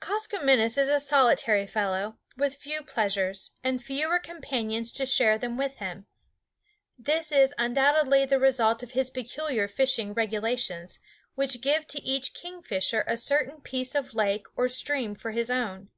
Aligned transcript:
Koskomenos 0.00 0.76
is 0.76 0.88
a 0.90 0.98
solitary 0.98 1.64
fellow, 1.64 2.18
with 2.36 2.56
few 2.56 2.82
pleasures, 2.82 3.52
and 3.62 3.80
fewer 3.80 4.18
companions 4.18 4.90
to 4.90 5.06
share 5.06 5.38
them 5.38 5.56
with 5.56 5.76
him. 5.76 6.06
This 6.98 7.30
is 7.30 7.54
undoubtedly 7.56 8.24
the 8.26 8.40
result 8.40 8.82
of 8.82 8.90
his 8.98 9.10
peculiar 9.10 9.68
fishing 9.68 10.12
regulations, 10.12 10.98
which 11.36 11.60
give 11.60 11.86
to 11.86 12.02
each 12.02 12.34
kingfisher 12.34 13.04
a 13.06 13.16
certain 13.16 13.60
piece 13.60 13.94
of 13.94 14.12
lake 14.12 14.46
or 14.56 14.66
stream 14.68 15.14
for 15.14 15.30
his 15.30 15.52
own. 15.52 15.90